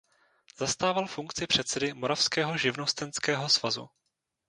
[0.59, 3.89] Zastával funkci předsedy "Moravského živnostenského svazu".